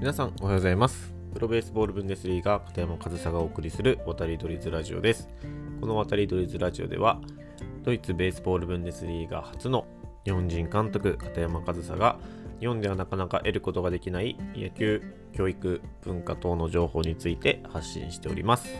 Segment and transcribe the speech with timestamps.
[0.00, 1.12] 皆さんおはようございます。
[1.34, 5.28] プロベースボールブンデスリーガ片山和沙がお送りする渡りドリズラジオです。
[5.78, 7.20] この渡りドリズラジオでは
[7.82, 9.86] ドイツベースボールブンデスリーガ初の
[10.24, 12.18] 日本人監督片山和沙が
[12.60, 15.02] 日本ではなかなか得ることができない野球、
[15.34, 18.70] 教育、文化等の情報について発信しております。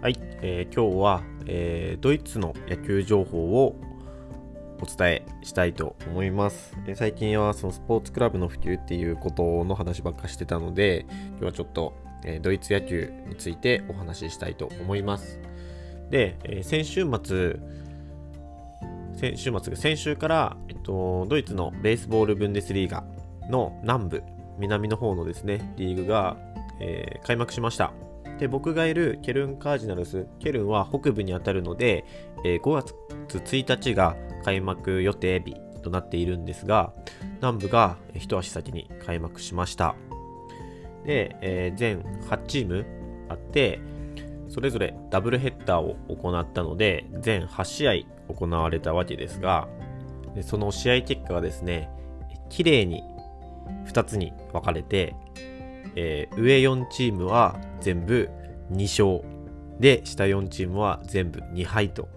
[0.00, 3.76] はい、えー、今日は、えー、ドイツの野球情報を
[4.80, 6.76] お伝えしたいと思います。
[6.94, 15.40] 最近はそのスポーツクラブの普及っていうことの話ばっかしてたので、今日はちょっとえドイツ野球についてお話ししたいと思います。
[16.10, 17.56] で、え先週末、
[19.16, 23.04] 先週末先週から、えっと、ドイツのベースボールブンデスリーガ
[23.48, 24.22] の南部、
[24.58, 26.36] 南の方のですね、リーグが、
[26.80, 27.92] えー、開幕しました。
[28.38, 32.04] で、僕がいるケルンカージナルス、ケルンは北部にあたるので、
[32.44, 32.94] えー、5
[33.28, 36.92] 月1日が開幕予定日となっているんですが、
[37.36, 39.94] 南部が一足先に開幕しました。
[41.04, 42.84] で、えー、全8チーム
[43.28, 43.80] あって、
[44.48, 47.92] それぞれダブルヘッダーを行ったので、全8試合
[48.32, 49.68] 行われたわけですが、
[50.42, 51.88] その試合結果がですね、
[52.48, 53.02] 綺麗に
[53.86, 55.14] 2つに分かれて、
[55.96, 58.28] えー、上4チームは全部
[58.72, 59.28] 2勝
[59.80, 62.08] で下4チームは全部2敗と。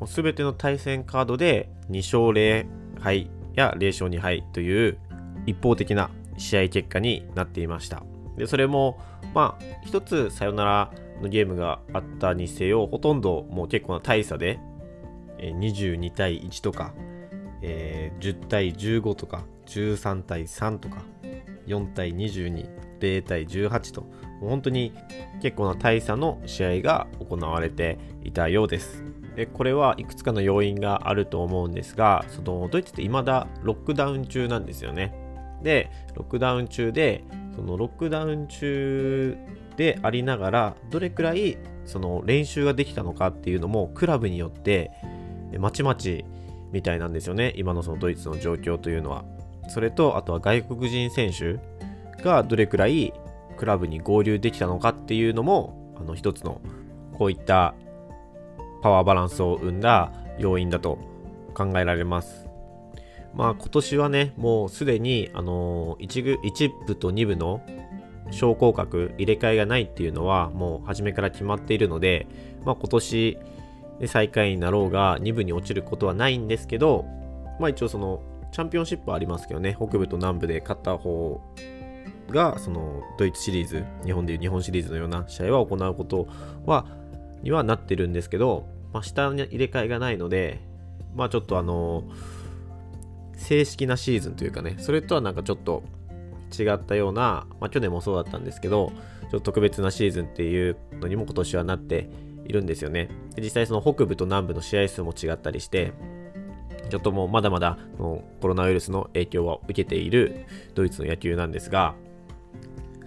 [0.00, 2.66] もう全ての対戦カードで2勝0
[3.00, 4.98] 敗や0勝2敗という
[5.46, 8.02] 一方的な試合結果になっていました。
[8.36, 8.98] でそれも
[9.34, 14.58] まあ一つサヨナラのゲームがあったにせよほとんどもう結構な大差で
[15.38, 16.94] 22対1とか、
[17.62, 21.02] えー、10対15とか13対3とか
[21.66, 22.68] 4対22、
[23.02, 24.06] 0対18と、
[24.40, 24.92] 本当に
[25.40, 29.04] 結構な大差の試合が行われていたようです。
[29.36, 35.14] でこれはいくつかの要因があると思うんですが、そのドイツって未だロックダウン中なんですよね。
[35.62, 37.24] で、ロックダウン中で、
[37.56, 39.36] そのロックダウン中
[39.76, 44.90] でありながら、どれくらいその練習ができたのかっていうのも、クラブによって
[45.58, 46.24] まちまち
[46.72, 49.24] みたいなんですよね、今のそのドイツの状況というのは。
[49.68, 51.58] それと、あとは外国人選手
[52.22, 53.12] がどれくらい
[53.56, 56.60] クラブに合流できたのかっていうのも、あの一つの
[57.18, 57.74] こういった
[58.82, 60.98] パワーバランスを生んだ要因だと
[61.54, 62.48] 考えられます。
[63.34, 67.62] まあ今年はね、もうすでに、あの、1, 1部と2部の
[68.30, 72.26] 昇降格入れ替えがないっていうのはもう初めから決まっているので、
[72.64, 73.38] まあ今年
[74.00, 77.04] で最下位になろうが2部に落ちることはないんですけど、
[77.60, 78.22] まあ一応その
[78.52, 81.40] チャンピオンシップありますけどね、北部と南部で勝った方
[82.30, 86.28] が、そのドイツシリーズ、日本でいう日本シリーズのような試合は行うこと
[86.66, 86.86] は、
[87.42, 90.60] にはなってるんですけど、まあ、下に入れ替えがないので、
[91.14, 92.04] まあちょっとあの
[93.36, 95.82] 正式なシーズンというかね、それとはなんかちょっと
[96.58, 102.08] 違ったような、まあ去年もそうだったんですけど、ちょっと特別なシーズンっていうのにも今年はなって
[102.44, 103.08] いるんですよね。
[103.34, 105.92] で実際その北部と南部の試合数も違ったりして、
[106.90, 110.44] ちょっともうまだまだコロナウイルスの影響を受けている
[110.74, 111.94] ドイツの野球なんですが、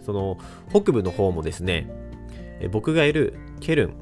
[0.06, 0.38] その
[0.70, 1.90] 北部の方もですね、
[2.72, 3.94] 僕がいるケルン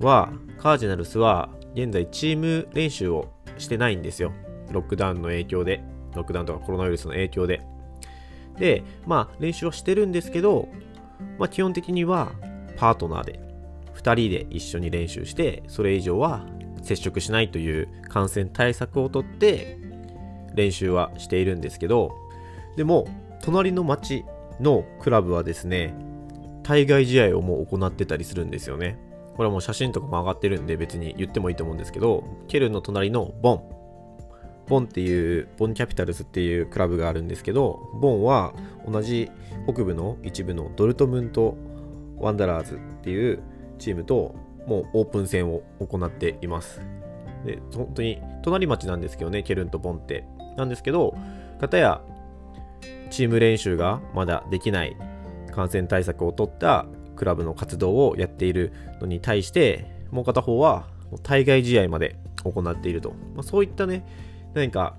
[0.00, 3.28] は、カージナルスは現在チーム練習を
[3.58, 4.32] してないんですよ。
[4.70, 5.82] ロックダウンの影響で、
[6.14, 7.62] ロックダウンとかコロナウイルスの影響で。
[8.58, 10.68] で、まあ練習はしてるんですけど、
[11.38, 12.32] まあ基本的には
[12.76, 13.40] パートナーで
[13.94, 16.46] 2人で一緒に練習して、それ以上は
[16.84, 19.78] 接触しないという感染対策をとって
[20.54, 22.14] 練習はしているんですけど
[22.76, 23.08] でも
[23.42, 24.24] 隣の町
[24.60, 25.94] のクラブはですね
[26.62, 28.98] 対外試合をもう行ってたりするんですよね
[29.36, 33.62] これはもう写真とかも上がってるんで別に言ってもいいと思うんですけどケルンの隣のボン
[34.66, 38.54] ボンっていうボンキャピタルスっていうクラブがあるんですけどボンは
[38.88, 39.30] 同じ
[39.66, 41.56] 北部の一部のドルトムント
[42.18, 43.42] ワンダラーズっていう
[43.78, 44.34] チームと
[44.66, 46.80] もうオープン戦を行っています。
[47.44, 50.24] で、本当に隣町なんですけどね、ケルンとボンって。
[50.56, 51.14] なんですけど、
[51.60, 52.00] かたや
[53.14, 54.96] チーム練習がまだできない
[55.52, 60.88] 感染対策を取ったクラブの活動をやっているのに対して、もう片方は
[61.22, 63.10] 対外試合まで行っていると。
[63.34, 64.04] まあ、そういったね、
[64.52, 64.96] 何か、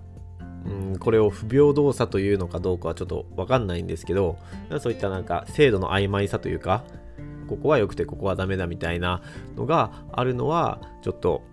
[0.65, 4.37] うん、これを不平等さというのかどうかはちょっとわかんないんですけど、
[4.79, 6.85] そういったなんか制度の曖昧さというか、
[7.49, 9.21] ここは良くてここはダメだみたいな
[9.57, 11.43] のがあるのはちょっと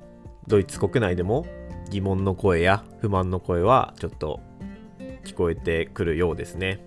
[0.47, 1.45] ドイツ国内でも
[1.91, 4.41] 疑問の声や不満の声はちょっと
[5.25, 6.81] 聞こえてくるようですね。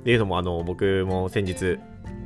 [0.00, 1.78] っていうのもあの僕も先日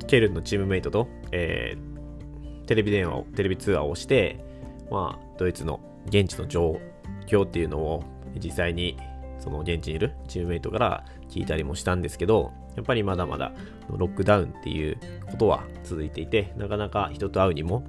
[0.06, 4.44] ケルンのチームメイトと、えー、テレビ電話をテレビ通話をして、
[4.90, 6.78] まあ、ドイツの現地の状
[7.26, 8.02] 況っていうのを
[8.42, 8.96] 実際に
[9.38, 13.52] その現地にいるチームメイトから聞いたりもしたんですけど、やっぱりまだまだ
[13.90, 14.98] ロックダウンっていう
[15.30, 17.84] ことは続いていて、なかなか人と会うにも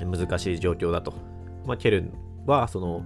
[0.00, 1.14] 難しい状況だと。
[1.66, 2.12] まあ、ケルン
[2.46, 3.04] はその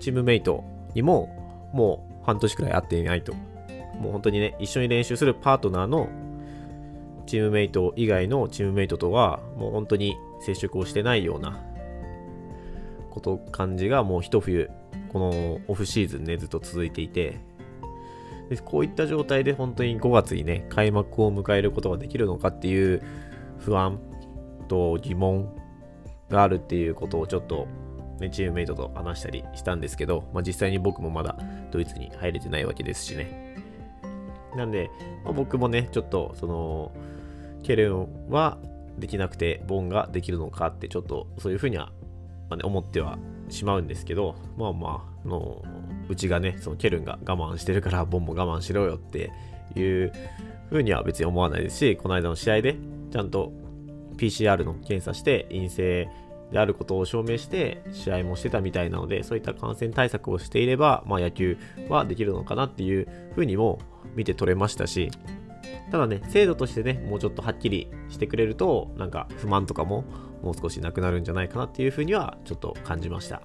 [0.00, 0.64] チームメイト
[0.94, 3.32] にももう半年くらい会っていないと。
[3.98, 6.08] もう本当にね、一緒に練習するパートナーの
[7.26, 11.60] チームメイト以外のチームメイトとはもう本当に接触をしてないような
[13.10, 14.70] こと感じがもう一冬
[15.08, 17.40] このオフシーズンねずっと続いていて
[18.48, 23.02] でこういった状態で本当に5月にね開幕を迎えることができるのかっていう
[23.58, 23.98] 不安
[24.68, 25.52] と疑問
[26.28, 27.66] があるっていうことをちょっと、
[28.20, 31.36] ね、チームメイトと話したりしたんですけど、まあ、実際に僕もまだ
[31.70, 33.46] ドイツに入れてないわけですしね。
[34.56, 34.90] なんで、
[35.24, 36.92] まあ、僕もねちょっとその
[37.62, 38.58] ケルンは
[38.98, 41.92] できなくてボンができるのかってちょっとそういうふうには、
[42.48, 43.18] まあね、思っては
[43.50, 45.62] しまうんですけどまあまあの
[46.08, 49.30] うちがねそのケルンが我慢してるからボンも我慢しろよって
[49.74, 50.12] いう
[50.70, 52.76] ふうには別に思わないですしこの間の試合で
[53.12, 53.52] ちゃんと
[54.16, 56.08] PCR の検査して陰性
[56.52, 61.58] であることを証明して試合もしてたみたいなのでそういった感染対策をしていれば、まあ、野球
[61.88, 63.78] はできるのかなっていうふうにも
[64.14, 65.10] 見て取れましたし
[65.90, 70.04] ただね制度としてねもうちょっとはっきりしてくれるとなんか不満とかも
[70.42, 73.42] もう少しなくなるんじゃないかなっていうふうにはちょっと感じました。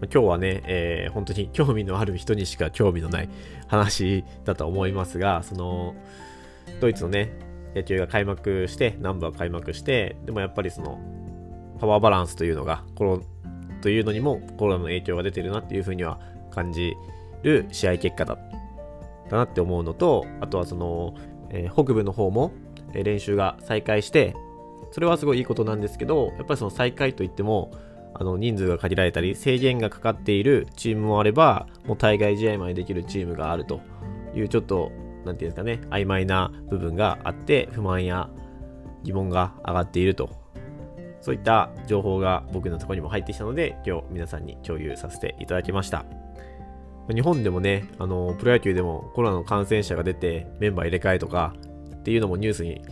[0.00, 3.28] 今日はね、えー、本当に興味のある人にしか興味のない
[3.66, 5.96] 話だと思いますがその
[6.80, 10.98] ドイツのね野球が開幕して、南部は開幕して、でもやっぱりその、
[11.80, 13.22] パワーバランスというのが、コロ、
[13.80, 16.18] というのにもコロナの影響が出てるなっていうふうには
[16.50, 16.94] 感じ
[17.42, 18.38] る試合結果だっ
[19.30, 21.14] たなって思うのと、あとはその、
[21.50, 22.52] えー、北部の方も、
[22.92, 24.34] 練習が再開して、
[24.92, 27.70] それはすごいいいことなんですけど、やっぱりその再開といっても、
[28.14, 33.80] あの人数が限られたり制限がかかっているチームもあればもう対外試合までできるチームがあると
[34.34, 34.90] いうちょっと
[35.24, 38.30] なんていうんですかね、曖昧な部分があって、不満や
[39.04, 40.30] 疑問が上がっていると。
[41.20, 46.04] そういった情報が僕のところにも入ってきたので、今日皆さんに共有させていただきました。
[47.08, 51.54] 日本でもね、あの、プロ野球でもコロナの感染者が出てメンバー入れ替えとか
[51.96, 52.82] っていうのもニュースに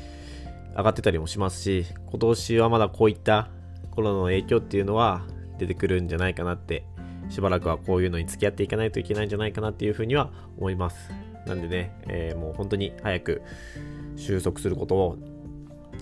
[0.76, 3.50] 上がってたりもしますし、今年はまだこういった
[3.90, 5.22] コロナの影響っていうのは
[5.58, 6.84] 出てくるんじゃないかなって、
[7.28, 11.10] しばらくはこういうのに付き合っていかないといけないんじゃないかなっていうふうには思います。
[11.46, 13.42] なんでね、えー、もう本当に早く
[14.16, 15.18] 収束することを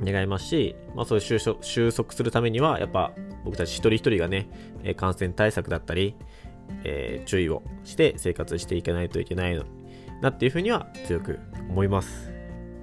[0.02, 3.12] 願いますし、まあ、そういう収束するためには、やっぱ
[3.44, 4.48] 僕たち一人一人がね、
[4.96, 6.16] 感染対策だったり、
[6.84, 9.64] えー、注意をして生活していかないといけないの
[10.20, 11.38] なっていうふうには強く
[11.68, 12.32] 思います。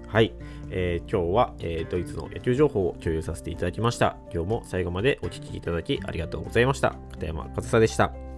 [0.08, 0.34] はい。
[0.74, 4.18] えー、今日は、えー、ドイツの野球情報を共有させていただきました。
[4.34, 6.96] 今日も最後までお聴きいただきありがとうございました。
[7.12, 8.31] 片山和沙でした。